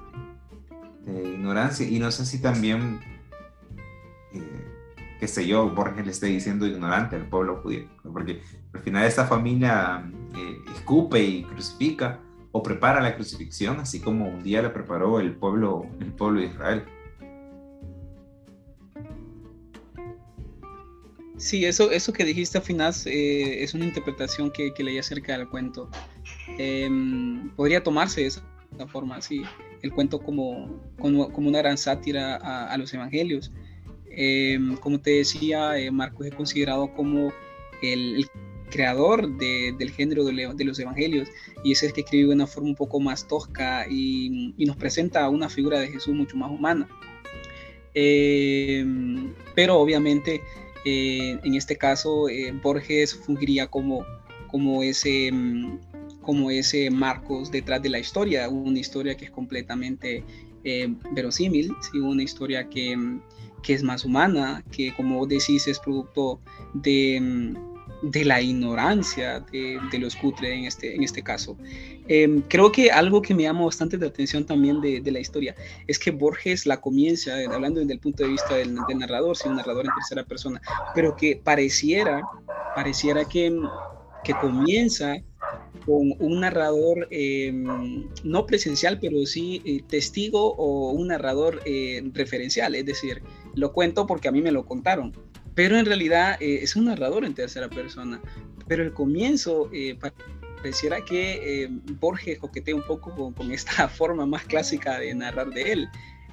[1.06, 1.88] de ignorancia.
[1.88, 3.00] Y no sé si también
[5.22, 8.42] qué sé yo, Borges le esté diciendo ignorante al pueblo judío, porque
[8.74, 10.04] al final esta familia
[10.36, 12.20] eh, escupe y crucifica
[12.52, 16.48] o prepara la crucifixión, así como un día la preparó el pueblo, el pueblo de
[16.48, 16.84] Israel.
[21.38, 25.36] Sí, eso, eso que dijiste al final eh, es una interpretación que, que leí acerca
[25.36, 25.90] del cuento.
[26.60, 28.44] Em, podría tomarse de esa
[28.88, 29.42] forma, así,
[29.82, 33.52] el cuento como, como, una gran sátira a, los evangelios.
[34.12, 37.32] Em, como te decía, eh, Marcos es considerado como
[37.82, 38.30] el,
[38.72, 41.30] creador del género de, los evangelios
[41.64, 45.30] y es el que escribe de una forma un poco más tosca y, nos presenta
[45.30, 46.88] una figura de Jesús mucho más humana.
[47.94, 50.42] Em, pero obviamente
[50.86, 54.06] eh, en este caso eh, Borges fungiría como,
[54.48, 55.78] como ese em,
[56.22, 60.24] como ese Marcos detrás de la historia, una historia que es completamente
[60.64, 61.98] eh, verosímil, ¿sí?
[62.00, 62.96] una historia que,
[63.64, 66.40] que, es más humana, que como decís es producto
[66.76, 67.56] de,
[68.02, 71.58] de la ignorancia de, de, los cutres en este, en este caso.
[72.08, 75.56] Em, creo que algo que me llama bastante de atención también de, de, la historia
[75.88, 79.38] es que Borges la comienza, eh, hablando desde el punto de vista del, del narrador,
[79.38, 80.62] si un narrador en tercera persona,
[80.96, 82.22] pero que pareciera,
[82.76, 83.56] pareciera que,
[84.24, 85.18] que comienza
[85.86, 92.76] con un narrador em, no presencial, pero sí eh, testigo o un narrador eh, referencial,
[92.76, 93.22] es decir,
[93.56, 95.14] lo cuento porque a mí me lo contaron,
[95.56, 98.22] pero en realidad eh, es un narrador en tercera persona.
[98.68, 99.70] Pero el comienzo
[100.58, 105.90] pareciera que Borges coquetea un poco con, esta forma más clásica de narrar de él.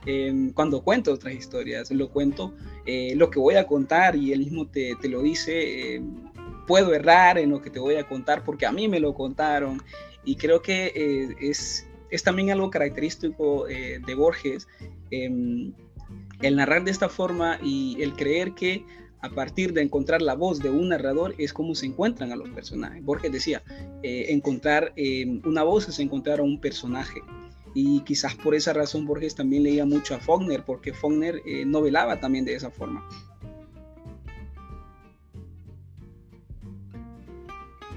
[0.06, 2.54] Em, cuando cuento otras historias, lo cuento
[2.86, 6.28] lo que voy a contar y él mismo te, te lo dice em,
[6.68, 9.82] puedo errar en lo que te voy a contar porque a mí me lo contaron.
[10.24, 14.68] Y creo que eh, es, es, también algo característico eh, de Borges,
[15.10, 15.72] em,
[16.42, 18.84] el narrar de esta forma y el creer que
[19.20, 22.48] a partir de encontrar la voz de un narrador es como se encuentran a los
[22.50, 23.04] personajes.
[23.04, 23.62] Borges decía,
[24.02, 27.20] eh, encontrar em, una voz es encontrar a un personaje.
[27.74, 32.44] Y quizás por esa razón Borges también leía mucho a Faulkner, porque Faulkner novelaba también
[32.44, 33.06] de esa forma.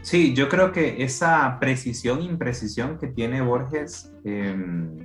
[0.01, 4.97] Sí, yo creo que esa precisión, imprecisión que tiene Borges em,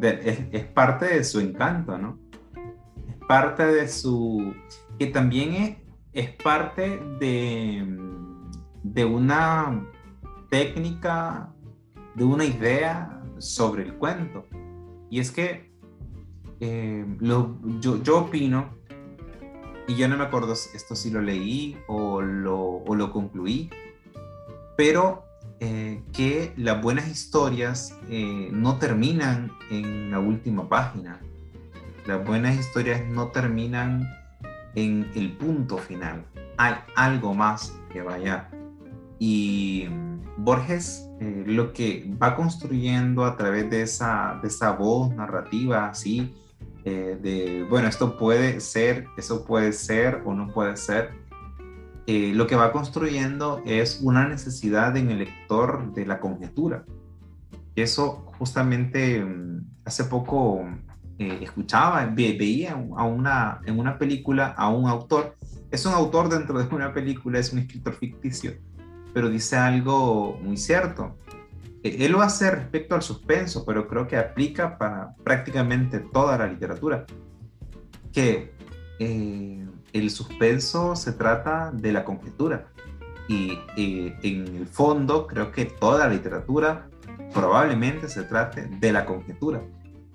[0.00, 2.18] eh, es, parte de su encanto, ¿no?
[3.32, 4.54] Parte de su...
[4.98, 5.76] que también es,
[6.12, 7.98] es parte de,
[8.82, 9.88] de una
[10.50, 11.50] técnica,
[12.14, 14.46] de una idea sobre el cuento.
[15.08, 15.72] Y es que
[16.60, 18.74] em, lo, yo, yo opino
[19.88, 23.70] y yo no me acuerdo esto si lo leí o lo, o lo concluí,
[24.76, 25.24] pero
[25.58, 31.18] eh, que las buenas historias eh, no terminan en la última página.
[32.06, 34.08] Las buenas historias no terminan
[34.74, 36.24] en el punto final.
[36.56, 38.48] Hay algo más que vaya.
[39.18, 39.88] Y
[40.36, 46.34] Borges eh, lo que va construyendo a través de esa, de esa voz narrativa así,
[46.84, 51.10] eh, de, bueno, esto puede ser, eso puede ser o no puede ser.
[52.08, 56.84] Eh, lo que va construyendo es una necesidad en el lector de la conjetura.
[57.76, 60.64] Eso justamente mm, hace poco
[61.18, 65.36] eh, escuchaba, veía a una, en una película a un autor,
[65.70, 68.52] es un autor dentro de una película, es un escritor ficticio,
[69.12, 71.16] pero dice algo muy cierto.
[71.82, 76.46] Eh, él lo hace respecto al suspenso, pero creo que aplica para prácticamente toda la
[76.46, 77.04] literatura.
[78.12, 78.52] Que
[78.98, 82.68] eh, el suspenso se trata de la conjetura.
[83.28, 86.88] Y en el fondo creo que toda la literatura
[87.32, 89.62] probablemente se trate de la conjetura.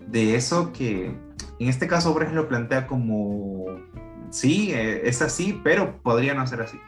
[0.08, 1.15] De eso que
[1.60, 3.65] en este caso Brecht lo plantea como,
[4.30, 6.80] sí, es así, pero podría no ser así.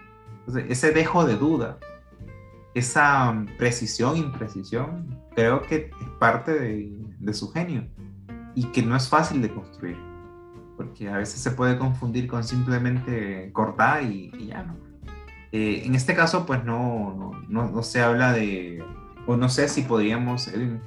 [0.68, 1.78] Ese dejo de duda,
[2.74, 7.88] esa precisión, imprecisión, creo que es parte de, su genio
[8.56, 9.98] y que no es fácil de construir,
[10.78, 14.76] porque a veces se puede confundir con simplemente cortar y, ya no.
[15.52, 18.84] Eh, en este caso, pues no, no, no, se habla de,
[19.26, 20.80] o no sé si podríamos eh,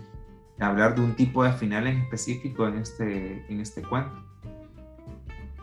[0.62, 4.16] hablar de un tipo de final en específico en este, en este cuento.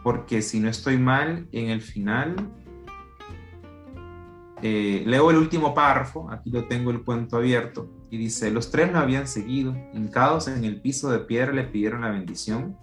[0.03, 2.35] Porque si no estoy mal, en el final
[4.61, 8.91] eh, leo el último párrafo, aquí lo tengo el cuento abierto, y dice, los tres
[8.91, 12.75] lo habían seguido, hincados en el piso de piedra le pidieron la bendición,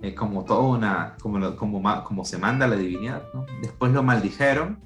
[0.00, 3.22] eh, como toda una, como, como, como se manda la divinidad,
[3.60, 4.78] Después lo maldijeron,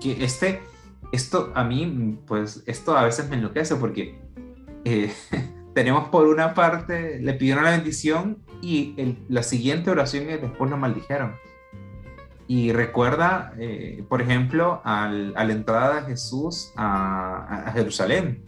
[0.00, 0.62] que este,
[1.12, 4.18] esto a mí, pues esto a veces me enloquece porque
[4.84, 5.12] eh,
[5.74, 10.76] tenemos por una parte, le pidieron la bendición y la siguiente oración es después lo
[10.76, 11.36] maldijeron.
[12.46, 18.44] Y recuerda, eh, por ejemplo, al, a la entrada de Jesús a, Jerusalén,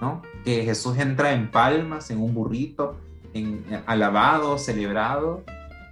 [0.00, 0.22] ¿no?
[0.44, 2.96] Que Jesús entra en palmas, en un burrito,
[3.34, 5.44] en, alabado, celebrado,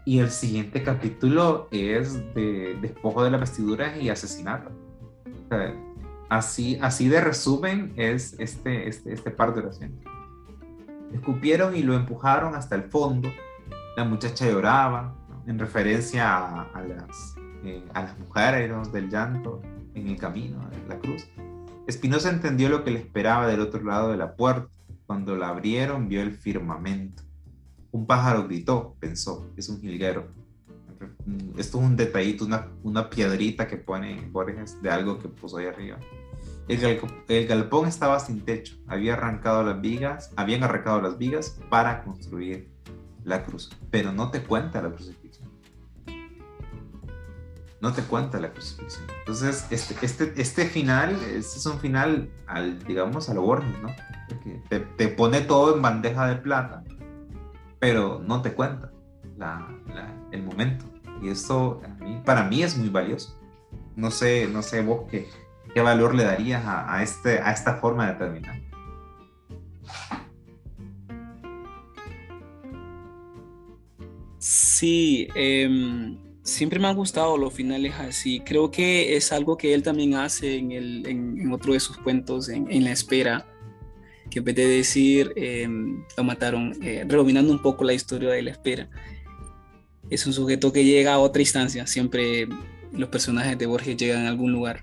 [0.04, 4.70] y el siguiente capítulo es de despojo de las vestiduras y asesinato.
[6.28, 10.11] así, así de resumen es este, este, este par de oraciones.
[11.12, 13.30] Escupieron y lo empujaron hasta el fondo.
[13.96, 15.14] La muchacha lloraba
[15.46, 19.60] en referencia a, las, eh, a las mujeres del llanto
[19.94, 21.28] en el camino, en la cruz.
[21.86, 24.68] Espinosa entendió lo que le esperaba del otro lado de la puerta.
[25.06, 27.22] Cuando la abrieron vio el firmamento.
[27.90, 30.28] Un pájaro gritó, pensó, es un jilguero.
[31.56, 35.66] Esto es un detallito, una, una piedrita que pone Borges de algo que puso ahí
[35.66, 35.98] arriba.
[36.68, 42.02] El, el, galpón estaba sin techo, había arrancado las vigas, habían arrancado las vigas para
[42.04, 42.68] construir
[43.24, 45.50] la cruz, pero no te cuenta la crucifixión.
[47.80, 49.04] No te cuenta la crucifixión.
[49.18, 53.88] Entonces, este, este, este final, este es un final, al, digamos, a lo ¿no?
[54.96, 56.84] te, pone todo en bandeja de plata,
[57.78, 58.92] pero no te cuenta
[60.30, 60.84] el momento.
[61.20, 61.80] Y esto
[62.24, 63.38] para mí es muy valioso.
[63.96, 65.28] No sé, no sé vos qué,
[65.74, 68.60] qué valor le darías a, este, a esta forma de terminar.
[74.38, 78.40] Sí, em, siempre me han gustado los finales así.
[78.40, 82.48] Creo que es algo que él también hace en, el, en, otro de sus cuentos,
[82.48, 83.46] en, en, La Espera,
[84.30, 88.50] que en vez de decir em, lo mataron, eh, un poco la historia de La
[88.50, 88.88] Espera,
[90.10, 91.86] es un sujeto que llega a otra instancia.
[91.86, 92.48] Siempre
[92.92, 94.82] los personajes de Borges llegan a algún lugar.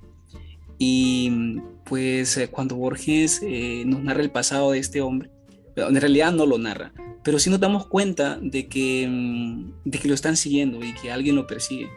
[0.81, 5.29] Y pues eh, cuando Borges eh, nos narra el pasado de este hombre,
[5.75, 10.07] en realidad no lo narra, pero sí nos damos cuenta de que, mm, de que
[10.07, 11.89] lo están siguiendo y que alguien lo persigue.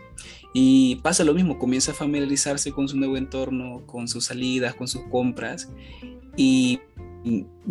[0.53, 4.89] Y pasa lo mismo, comienza a familiarizarse con su nuevo entorno, con sus salidas, con
[4.89, 5.71] sus compras.
[6.37, 6.81] Y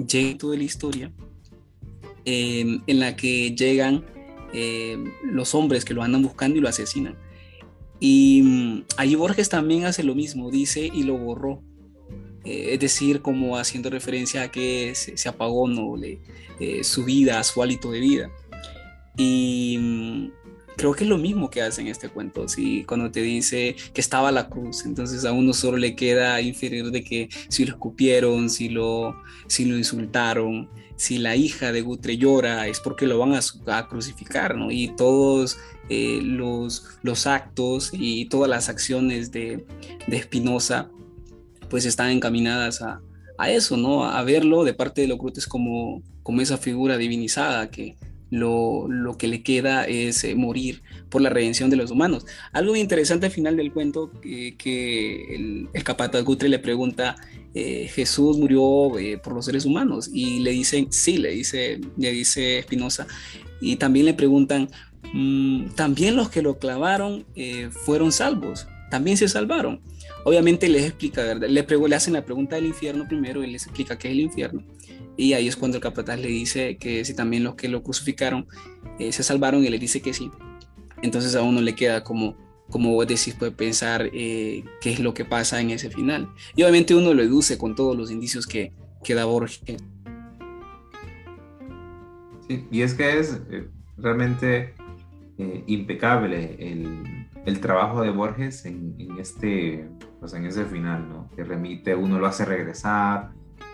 [0.08, 1.12] llega toda la historia
[2.26, 4.06] eh, en la que llegan
[5.24, 7.16] los hombres que lo andan buscando y lo asesinan.
[8.04, 11.62] Y mm, ahí Borges también hace lo mismo, dice y lo borró.
[12.44, 15.96] Eh, es decir, como haciendo referencia a que se, apagó ¿no?
[16.60, 18.32] Eh, su vida, su hálito de vida.
[19.16, 20.32] Y mm,
[20.78, 22.48] creo que es lo mismo que hace en este cuento.
[22.48, 26.92] Si cuando te dice que estaba la cruz, entonces a uno solo le queda inferir
[26.92, 29.16] de que si lo escupieron, si lo,
[29.48, 34.56] si lo insultaron, si la hija de Gutre llora es porque lo van a, crucificar,
[34.56, 34.70] ¿no?
[34.70, 35.58] Y todos
[35.90, 39.66] eh, los, los actos y todas las acciones de,
[40.08, 40.90] de Espinosa
[41.70, 43.02] pues están encaminadas a,
[43.38, 44.06] a, eso, ¿no?
[44.06, 47.96] A verlo de parte de Locrutes como, como esa figura divinizada que
[48.32, 52.26] lo, lo que le queda es eh, morir por la redención de los humanos.
[52.52, 57.18] Algo interesante al final del cuento que el, el capataz Gutre le pregunta
[57.54, 62.12] eh, Jesús murió eh, por los seres humanos y le dicen, sí, le dice, le
[62.12, 63.08] dice Espinosa,
[63.60, 64.70] y también le preguntan,
[65.14, 69.82] mm, también los que lo clavaron eh, fueron salvos, también se salvaron.
[70.24, 74.08] Obviamente les explica, le, le hacen la pregunta del infierno primero y les explica qué
[74.08, 74.64] es el infierno.
[75.18, 78.48] Y ahí es cuando el capataz le dice que si también los que lo crucificaron
[78.98, 80.32] se salvaron y le dice que sí.
[81.02, 82.36] Entonces a uno le queda como,
[82.70, 86.30] como vos decís, puede pensar eh, qué es lo que pasa en ese final.
[86.56, 89.62] Y obviamente uno lo deduce con todos los indicios que, que da Borges.
[92.48, 94.74] Sí, y es que es eh, realmente
[95.38, 99.88] eh, impecable el, el, trabajo de Borges en, en, este,
[100.20, 101.30] pues en ese final, ¿no?
[101.36, 103.32] Que remite, uno lo hace regresar,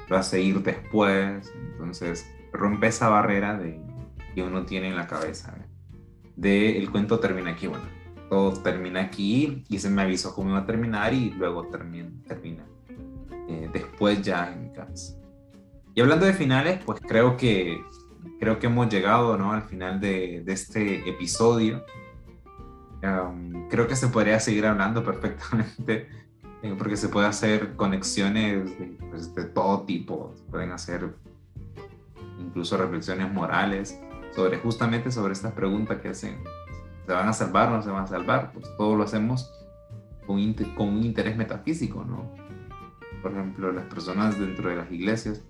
[0.08, 3.80] lo hace ir después, entonces rompe esa barrera de,
[4.34, 5.56] que uno tiene en la cabeza.
[6.36, 7.86] De el cuento termina aquí, bueno,
[8.30, 12.63] todo termina aquí y se me avisó cómo iba a terminar y luego termina, termina
[13.50, 15.15] eh, después ya en mi casa.
[15.96, 17.82] Y hablando de finales, pues creo que,
[18.39, 19.52] creo que hemos llegado ¿no?
[19.52, 21.84] al final de, de este episodio.
[23.70, 26.08] creo que se podría seguir hablando perfectamente
[26.78, 31.15] porque se puede hacer conexiones de, pues, de todo tipo, pueden hacer
[32.39, 34.00] incluso reflexiones morales
[34.36, 36.38] sobre justamente sobre estas preguntas que hacen
[37.08, 39.50] se van a salvar o no se van a salvar, pues todo lo hacemos
[40.25, 42.29] con, con un interés metafísico, ¿no?
[43.21, 45.42] Por ejemplo, las personas dentro de las iglesias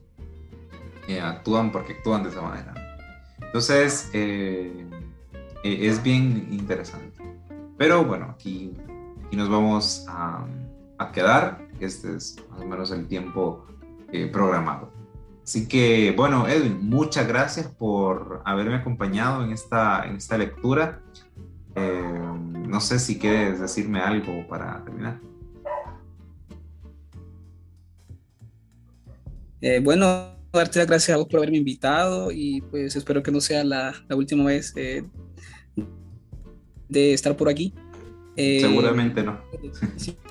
[1.07, 2.73] eh, actúan porque actúan de esa manera.
[3.41, 4.85] Entonces, eh,
[5.63, 7.23] eh, es bien interesante.
[7.75, 8.73] Pero bueno, aquí,
[9.25, 10.45] aquí nos vamos a,
[10.97, 11.67] a, quedar.
[11.79, 13.65] Este es más o menos el tiempo
[14.31, 14.91] programado.
[15.47, 21.01] Así que, bueno, Edwin, muchas gracias por haberme acompañado en esta, en esta lectura.
[21.73, 22.21] Eh,
[22.67, 25.21] no sé si quieres decirme algo para terminar.
[29.61, 33.39] Eh, bueno, darte las gracias a vos por haberme invitado y pues espero que no
[33.39, 35.05] sea la, última vez eh,
[36.89, 37.73] de estar por aquí.
[38.35, 39.39] Seguramente no.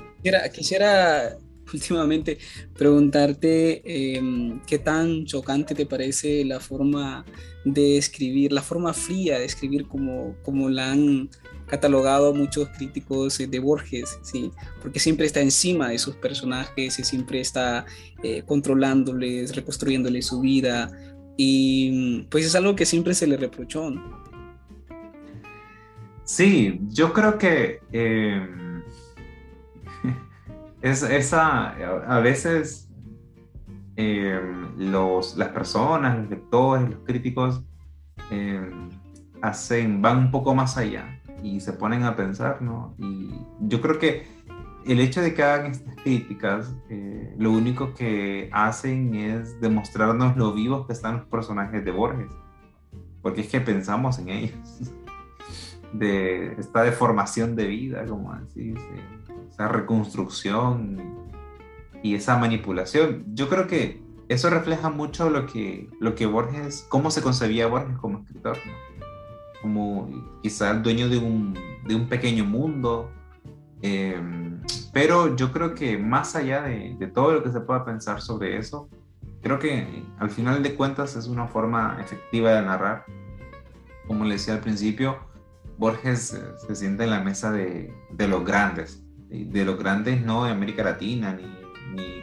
[0.52, 1.36] Quisiera,
[1.72, 2.38] últimamente
[2.74, 7.24] preguntarte em, qué tan chocante te parece la forma
[7.64, 11.28] de escribir, la forma fría de escribir como, como la han
[11.66, 14.52] catalogado muchos críticos de Borges, ¿sí?
[14.80, 17.84] porque siempre está encima de sus personajes y siempre está
[18.22, 20.88] eh, controlándoles, reconstruyéndoles su vida,
[21.36, 23.92] y pues es algo que siempre se le reprochó.
[26.24, 28.82] Sí, yo creo que em,
[30.90, 32.88] es, esa, a veces
[33.96, 37.62] em, los, las personas, los lectores, los críticos
[38.30, 38.90] em,
[39.42, 42.94] hacen, van un poco más allá y se ponen a pensar, ¿no?
[42.98, 43.30] Y
[43.60, 44.26] yo creo que
[44.86, 50.52] el hecho de que hagan estas críticas, eh, lo único que hacen es demostrarnos lo
[50.52, 52.30] vivos que están los personajes de Borges,
[53.22, 54.92] porque es que pensamos en ellos,
[55.92, 58.74] de esta deformación de vida, como así,
[59.50, 61.26] esa reconstrucción
[62.02, 63.24] y esa manipulación.
[63.34, 67.96] Yo creo que eso refleja mucho lo que, lo que Borges, cómo se concebía Borges
[67.98, 68.58] como escritor,
[69.62, 71.54] como quizá el dueño de un,
[71.86, 73.10] de un pequeño mundo,
[73.82, 74.20] eh,
[74.92, 78.56] pero yo creo que más allá de, de, todo lo que se pueda pensar sobre
[78.56, 78.88] eso,
[79.42, 83.04] creo que al final de cuentas es una forma efectiva de narrar.
[84.08, 85.18] Como le decía al principio,
[85.78, 86.36] Borges
[86.66, 90.84] se sienta en la mesa de, de los grandes, de los grandes no de América
[90.84, 91.44] Latina ni,
[91.94, 92.22] ni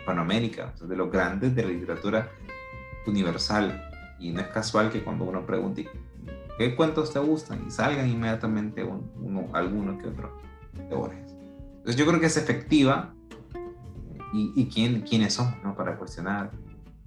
[0.88, 2.30] de los grandes de la literatura
[3.06, 3.90] universal.
[4.20, 5.88] Y no es casual que cuando uno pregunte
[6.58, 10.38] qué cuentos te gustan y salgan inmediatamente uno, alguno que otro
[10.74, 11.36] de Borges.
[11.78, 13.14] Entonces yo creo que es efectiva
[14.34, 15.76] y, quién, quiénes somos ¿no?
[15.76, 16.52] para cuestionar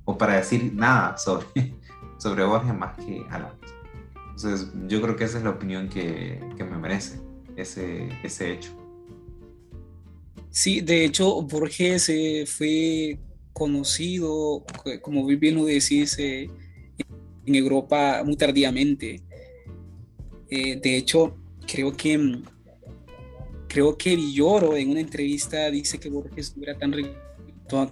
[0.04, 1.46] o para decir nada sobre,
[2.18, 3.74] sobre Borges más que Alanis.
[4.14, 7.20] Entonces yo creo que esa es la opinión que, que me merece
[7.56, 8.85] ese, ese hecho.
[10.50, 13.18] Sí, de hecho, Borges eh, fue
[13.52, 14.64] conocido,
[15.02, 16.50] como bien lo decís, eh,
[17.44, 19.22] en Europa muy tardíamente.
[20.48, 21.36] Eh, de hecho,
[21.66, 22.42] creo que mm,
[23.68, 26.94] creo que Villoro en una entrevista dice que Borges no era tan,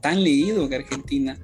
[0.01, 1.39] tan leído que Argentina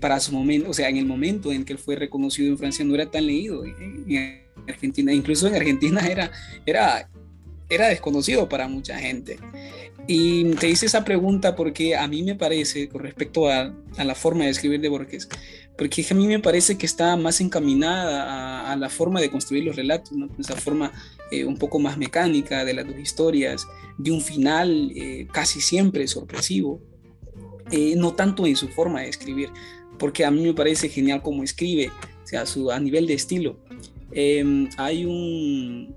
[0.00, 2.84] para su momento, o sea, en el momento en que él fue reconocido en Francia
[2.84, 6.30] no era tan leído en, Argentina, incluso en Argentina era,
[6.64, 7.08] era,
[7.68, 9.38] era desconocido para mucha gente.
[10.06, 14.44] Y te hice esa pregunta porque a mí me parece, con respecto a, la forma
[14.44, 15.28] de escribir de Borges,
[15.76, 19.74] porque a mí me parece que está más encaminada a, la forma de construir los
[19.74, 20.28] relatos, ¿no?
[20.38, 20.92] esa forma
[21.32, 23.66] eh, un poco más mecánica de las dos historias,
[23.98, 26.80] de un final eh, casi siempre sorpresivo,
[27.72, 29.50] eh, no tanto en su forma de escribir,
[29.98, 31.90] porque a mí me parece genial cómo escribe,
[32.22, 33.58] o sea, su, a nivel de estilo.
[34.12, 35.95] Em, hay, un,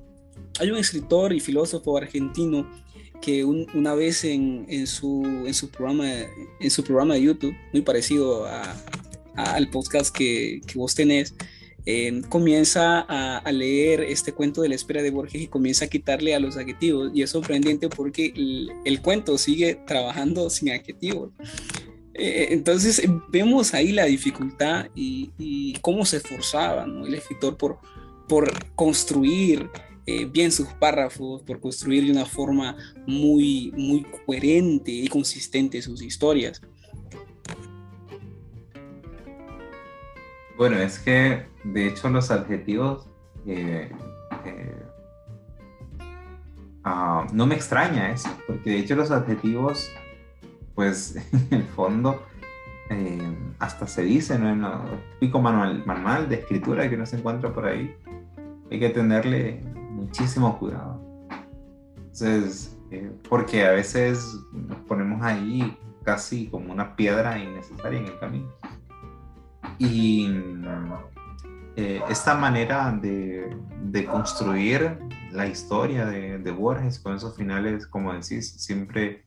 [0.60, 2.70] hay un escritor y filósofo argentino
[3.22, 6.07] que una vez en, su, programa,
[6.60, 8.47] en su programa de YouTube, muy parecido
[9.36, 11.34] al podcast que, que vos tenés,
[11.86, 16.36] eh, comienza a, leer este cuento de la espera de Borges y comienza a quitarle
[16.36, 17.12] a los adjetivos.
[17.14, 18.34] Y es sorprendente porque
[18.86, 21.32] el, cuento sigue trabajando sin adjetivos.
[22.14, 29.70] Eh, entonces vemos ahí la dificultad y, cómo se esforzaba el escritor por construir
[30.10, 36.01] eh, bien sus párrafos, por construir de una forma muy, muy coherente y consistente sus
[36.01, 36.62] historias.
[40.57, 43.07] Bueno, es que de hecho los adjetivos
[43.45, 43.91] eh,
[44.45, 44.84] eh,
[46.84, 49.91] ah, no me extraña eso, porque de hecho los adjetivos,
[50.74, 51.16] pues
[51.51, 52.22] en el fondo
[52.89, 54.49] eh, hasta se dice ¿no?
[54.49, 57.95] en el típico manual, manual de escritura que uno se encuentra por ahí,
[58.72, 59.62] hay que tenerle
[59.99, 61.01] muchísimo cuidado.
[61.95, 62.77] Entonces,
[63.29, 68.51] porque a veces nos ponemos ahí casi como una piedra innecesaria en el camino.
[69.77, 70.27] Y
[71.75, 74.97] eh, esta manera de, de, construir
[75.31, 79.23] la historia de, de, Borges con esos finales, como decís, siempre,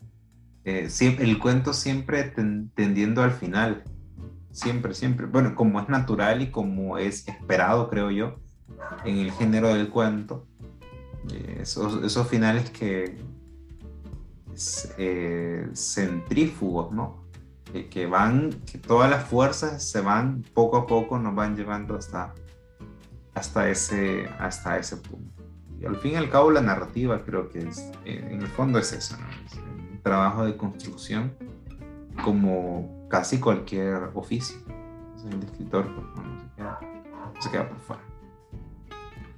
[0.65, 2.25] eh, siempre el cuento siempre
[2.75, 3.85] tendiendo al final,
[4.51, 5.27] siempre, siempre.
[5.27, 8.37] Bueno, como es natural y como es esperado, creo yo,
[9.05, 10.47] en el género del cuento,
[11.31, 13.17] eh, esos, esos, finales que
[15.75, 17.23] centrífugos, ¿no?
[17.81, 22.35] que, van, que todas las fuerzas se van poco a poco, nos van llevando hasta,
[23.35, 25.43] hasta, ese, hasta ese punto.
[25.81, 28.79] Y al fin y al cabo la narrativa creo que es, eh, en el fondo
[28.79, 29.17] es eso,
[29.91, 31.33] un trabajo de construcción
[32.23, 34.59] como casi cualquier oficio.
[35.31, 36.41] el escritor pues, no,
[37.41, 38.03] se, queda, por fuera.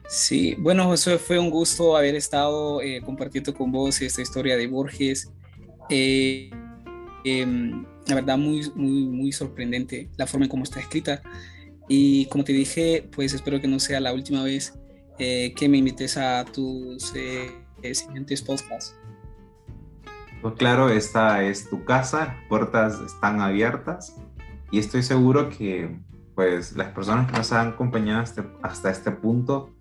[0.09, 4.67] Sí, bueno, José, fue un gusto haber estado eh, compartiendo con vos esta historia de
[4.67, 5.33] Borges.
[5.89, 6.51] Eh,
[7.25, 11.23] em, la verdad muy, muy, muy sorprendente la forma en cómo está escrita.
[11.89, 14.79] Y como te dije, pues espero que no sea la última vez
[15.19, 17.51] eh, que me invites a tus eh,
[17.93, 18.97] siguientes podcasts.
[20.43, 24.17] Pues claro, esta es tu casa, puertas están abiertas
[24.71, 25.97] y estoy seguro que
[26.35, 28.25] pues las personas que nos han acompañado
[28.63, 29.74] hasta este punto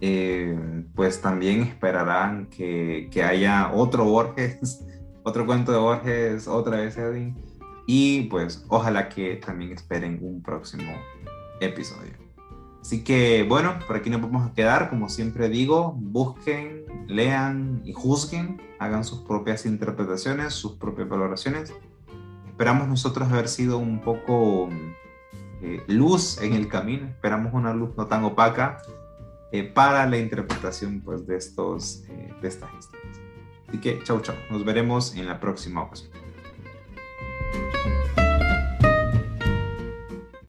[0.00, 4.84] eh, pues también esperarán que, que, haya otro Borges,
[5.22, 7.36] otro cuento de Borges, otra vez Edwin
[7.86, 10.92] y pues ojalá que también esperen un próximo
[11.60, 12.12] episodio.
[12.80, 14.90] Así que bueno, por aquí nos vamos a quedar.
[14.90, 21.72] Como siempre digo, busquen, lean y juzguen, hagan sus propias interpretaciones, sus propias valoraciones.
[22.46, 24.68] Esperamos nosotros haber sido un poco
[25.62, 28.78] eh, luz en el camino, esperamos una luz no tan opaca
[29.58, 33.20] eh, para la interpretación pues, de, estos, eh, de estas historias.
[33.68, 36.15] Así que chau chau, nos veremos en la próxima ocasión.